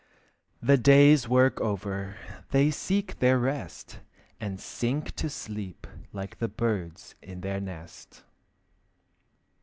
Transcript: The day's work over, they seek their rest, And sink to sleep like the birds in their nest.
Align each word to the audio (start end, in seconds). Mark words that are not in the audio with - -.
The 0.63 0.77
day's 0.79 1.29
work 1.29 1.61
over, 1.61 2.17
they 2.49 2.71
seek 2.71 3.19
their 3.19 3.37
rest, 3.37 3.99
And 4.39 4.59
sink 4.59 5.15
to 5.17 5.29
sleep 5.29 5.85
like 6.11 6.39
the 6.39 6.47
birds 6.49 7.13
in 7.21 7.41
their 7.41 7.59
nest. 7.61 8.23